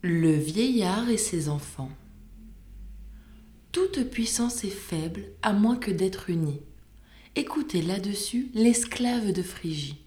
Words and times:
Le 0.00 0.30
vieillard 0.30 1.10
et 1.10 1.16
ses 1.16 1.48
enfants. 1.48 1.90
Toute 3.72 4.04
puissance 4.04 4.62
est 4.62 4.68
faible 4.68 5.24
à 5.42 5.52
moins 5.52 5.74
que 5.74 5.90
d'être 5.90 6.30
unie. 6.30 6.60
Écoutez 7.34 7.82
là-dessus 7.82 8.48
l'esclave 8.54 9.32
de 9.32 9.42
Phrygie. 9.42 9.98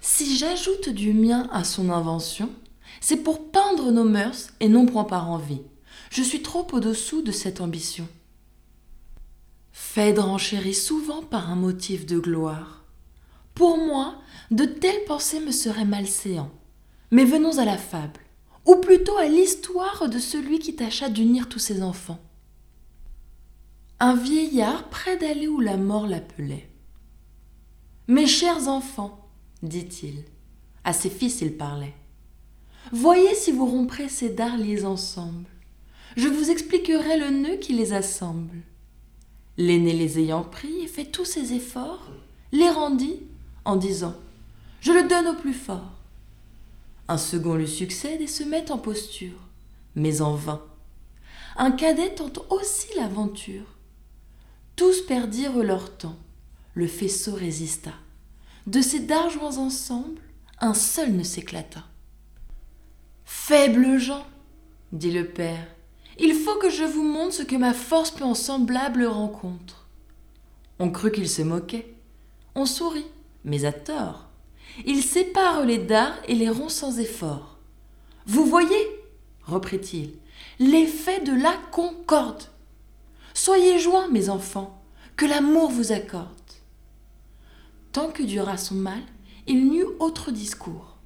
Si 0.00 0.38
j'ajoute 0.38 0.88
du 0.88 1.12
mien 1.12 1.50
à 1.52 1.64
son 1.64 1.90
invention, 1.90 2.48
c'est 3.02 3.18
pour 3.18 3.50
peindre 3.50 3.90
nos 3.90 4.04
mœurs 4.04 4.52
et 4.58 4.70
non 4.70 4.86
point 4.86 5.04
par 5.04 5.28
envie. 5.28 5.60
Je 6.08 6.22
suis 6.22 6.40
trop 6.40 6.66
au-dessous 6.72 7.20
de 7.20 7.30
cette 7.30 7.60
ambition. 7.60 8.08
Phèdre 9.70 10.30
enchérit 10.30 10.72
souvent 10.72 11.20
par 11.20 11.50
un 11.50 11.56
motif 11.56 12.06
de 12.06 12.18
gloire. 12.18 12.86
Pour 13.54 13.76
moi, 13.76 14.14
de 14.50 14.64
telles 14.64 15.04
pensées 15.04 15.40
me 15.40 15.52
seraient 15.52 15.84
malséants. 15.84 16.50
Mais 17.10 17.26
venons 17.26 17.58
à 17.58 17.66
la 17.66 17.76
fable, 17.76 18.20
ou 18.66 18.76
plutôt 18.76 19.16
à 19.16 19.26
l'histoire 19.26 20.08
de 20.08 20.18
celui 20.18 20.58
qui 20.58 20.74
tâcha 20.74 21.08
d'unir 21.08 21.48
tous 21.48 21.58
ses 21.58 21.82
enfants. 21.82 22.20
Un 23.98 24.14
vieillard 24.14 24.88
près 24.88 25.16
d'aller 25.16 25.48
où 25.48 25.60
la 25.60 25.76
mort 25.76 26.06
l'appelait. 26.06 26.68
Mes 28.08 28.26
chers 28.26 28.68
enfants, 28.68 29.28
dit-il, 29.62 30.24
à 30.84 30.92
ses 30.92 31.10
fils 31.10 31.40
il 31.42 31.56
parlait, 31.56 31.94
voyez 32.92 33.34
si 33.34 33.52
vous 33.52 33.66
romprez 33.66 34.08
ces 34.08 34.30
dards 34.30 34.58
ensemble. 34.84 35.48
Je 36.16 36.28
vous 36.28 36.50
expliquerai 36.50 37.18
le 37.18 37.30
nœud 37.30 37.56
qui 37.56 37.72
les 37.72 37.92
assemble. 37.92 38.56
L'aîné 39.56 39.92
les 39.92 40.18
ayant 40.18 40.42
pris 40.42 40.80
et 40.82 40.86
fait 40.86 41.04
tous 41.04 41.24
ses 41.24 41.52
efforts, 41.52 42.08
les 42.52 42.68
rendit 42.68 43.20
en 43.64 43.76
disant 43.76 44.14
Je 44.80 44.92
le 44.92 45.06
donne 45.06 45.28
au 45.28 45.34
plus 45.34 45.52
fort. 45.52 45.99
Un 47.10 47.18
second 47.18 47.56
lui 47.56 47.66
succède 47.66 48.20
et 48.20 48.28
se 48.28 48.44
met 48.44 48.70
en 48.70 48.78
posture, 48.78 49.48
mais 49.96 50.20
en 50.20 50.36
vain. 50.36 50.62
Un 51.56 51.72
cadet 51.72 52.14
tente 52.14 52.38
aussi 52.50 52.86
l'aventure. 52.94 53.66
Tous 54.76 55.00
perdirent 55.08 55.64
leur 55.64 55.96
temps. 55.96 56.14
Le 56.74 56.86
faisceau 56.86 57.34
résista. 57.34 57.90
De 58.68 58.80
ces 58.80 59.00
dards 59.00 59.30
joints 59.30 59.56
ensemble, 59.56 60.20
un 60.60 60.72
seul 60.72 61.16
ne 61.16 61.24
s'éclata. 61.24 61.82
Faibles 63.24 63.98
gens, 63.98 64.24
dit 64.92 65.10
le 65.10 65.26
père, 65.26 65.66
il 66.16 66.32
faut 66.32 66.60
que 66.60 66.70
je 66.70 66.84
vous 66.84 67.02
montre 67.02 67.34
ce 67.34 67.42
que 67.42 67.56
ma 67.56 67.74
force 67.74 68.12
peut 68.12 68.22
en 68.22 68.34
semblable 68.34 69.04
rencontre. 69.04 69.88
On 70.78 70.92
crut 70.92 71.12
qu'il 71.12 71.28
se 71.28 71.42
moquait. 71.42 71.92
On 72.54 72.66
sourit, 72.66 73.06
mais 73.42 73.64
à 73.64 73.72
tort. 73.72 74.29
Il 74.86 75.02
sépare 75.02 75.64
les 75.64 75.78
dards 75.78 76.18
et 76.28 76.34
les 76.34 76.48
rompt 76.48 76.70
sans 76.70 76.98
effort. 76.98 77.58
Vous 78.26 78.44
voyez, 78.44 78.86
reprit-il, 79.44 80.12
l'effet 80.58 81.20
de 81.20 81.32
la 81.32 81.54
concorde. 81.70 82.42
Soyez 83.34 83.78
joints, 83.78 84.08
mes 84.08 84.28
enfants, 84.28 84.82
que 85.16 85.26
l'amour 85.26 85.70
vous 85.70 85.92
accorde. 85.92 86.26
Tant 87.92 88.10
que 88.10 88.22
dura 88.22 88.56
son 88.56 88.76
mal, 88.76 89.02
il 89.46 89.70
n'eut 89.70 89.86
autre 89.98 90.30
discours. 90.30 90.98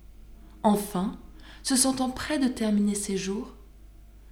Enfin, 0.63 1.19
se 1.63 1.77
sentant 1.77 2.11
près 2.11 2.39
de 2.39 2.49
terminer 2.49 2.95
ses 2.95 3.17
jours, 3.17 3.55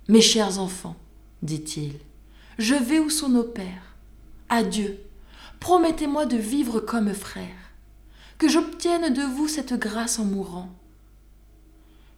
Mes 0.08 0.20
chers 0.20 0.58
enfants, 0.58 0.97
dit-il, 1.42 1.92
je 2.58 2.75
vais 2.75 2.98
où 2.98 3.08
sont 3.08 3.28
nos 3.28 3.44
pères. 3.44 3.94
Adieu, 4.48 4.98
promettez-moi 5.60 6.27
de 6.27 6.36
vivre 6.36 6.80
comme 6.80 7.14
frères 7.14 7.72
que 8.42 8.48
j'obtienne 8.48 9.14
de 9.14 9.22
vous 9.22 9.46
cette 9.46 9.74
grâce 9.74 10.18
en 10.18 10.24
mourant. 10.24 10.68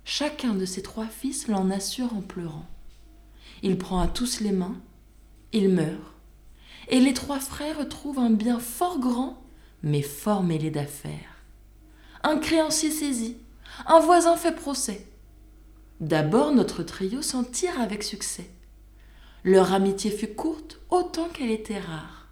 Chacun 0.07 0.55
de 0.55 0.65
ses 0.65 0.81
trois 0.81 1.05
fils 1.05 1.49
l'en 1.49 1.71
assure 1.71 2.15
en 2.15 2.23
pleurant. 2.23 2.65
Il 3.63 3.77
prend 3.77 4.01
à 4.01 4.07
tous 4.07 4.41
les 4.41 4.53
mains, 4.53 4.81
il 5.53 5.69
meurt, 5.69 6.15
et 6.89 6.99
les 6.99 7.13
trois 7.13 7.41
frères 7.41 7.87
trouvent 7.91 8.21
un 8.21 8.31
bien 8.31 8.59
fort 8.59 9.01
grand, 9.01 9.43
mais 9.83 10.01
fort 10.01 10.43
mêlé 10.43 10.71
d'affaires. 10.71 11.43
Un 12.23 12.39
créancier 12.39 12.91
saisi, 12.91 13.37
un 13.85 14.01
voisin 14.01 14.37
fait 14.37 14.55
procès. 14.55 15.07
D'abord 16.01 16.53
notre 16.53 16.83
trio 16.83 17.21
s'en 17.21 17.45
tire 17.45 17.79
avec 17.79 18.03
succès. 18.03 18.49
Leur 19.43 19.75
amitié 19.75 20.11
fut 20.11 20.35
courte 20.35 20.81
autant 20.89 21.29
qu'elle 21.29 21.51
était 21.51 21.81
rare. 21.81 22.29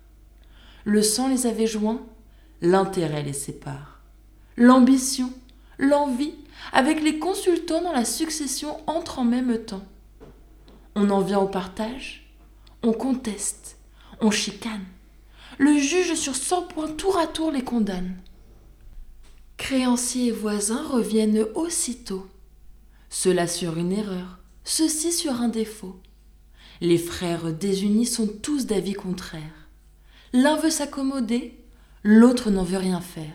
Le 0.85 1.03
sang 1.03 1.29
les 1.29 1.47
avait 1.47 1.67
joints, 1.67 2.01
l'intérêt 2.63 3.23
les 3.23 3.33
sépare. 3.33 4.01
L'ambition, 4.57 5.31
l'envie, 5.79 6.35
avec 6.73 7.03
les 7.03 7.19
consultants 7.19 7.83
dans 7.83 7.93
la 7.93 8.05
succession 8.05 8.79
entrent 8.87 9.19
en 9.19 9.25
même 9.25 9.59
temps. 9.59 9.85
On 10.95 11.11
en 11.11 11.21
vient 11.21 11.41
au 11.41 11.49
partage, 11.49 12.33
on 12.83 12.93
conteste, 12.93 13.77
on 14.21 14.31
chicane. 14.31 14.85
Le 15.59 15.77
juge 15.77 16.15
sur 16.15 16.37
cent 16.37 16.63
points 16.63 16.93
tour 16.93 17.19
à 17.19 17.27
tour 17.27 17.51
les 17.51 17.65
condamne. 17.65 18.17
Créanciers 19.57 20.29
et 20.29 20.33
voisins 20.33 20.87
reviennent 20.89 21.47
aussitôt. 21.55 22.27
Cela 23.11 23.47
sur 23.47 23.77
une 23.77 23.93
erreur, 23.93 24.39
ceci 24.65 25.13
sur 25.13 25.41
un 25.41 25.49
défaut. 25.49 26.01
Les 26.81 26.99
frères 26.99 27.53
désunis 27.53 28.07
sont 28.07 28.27
tous 28.27 28.67
d'avis 28.67 28.95
contraires. 28.95 29.69
L'un 30.33 30.57
veut 30.57 30.71
s'accommoder, 30.71 31.62
l'autre 32.03 32.51
n'en 32.51 32.65
veut 32.65 32.79
rien 32.79 33.01
faire. 33.01 33.35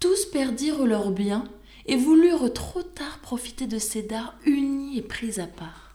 Tous 0.00 0.26
perdirent 0.26 0.86
leurs 0.86 1.10
biens 1.10 1.44
et 1.86 1.96
voulurent 1.96 2.52
trop 2.52 2.82
tard 2.82 3.18
profiter 3.18 3.66
de 3.66 3.78
ces 3.78 4.02
dards 4.02 4.34
unis 4.44 4.98
et 4.98 5.02
pris 5.02 5.40
à 5.40 5.46
part. 5.46 5.87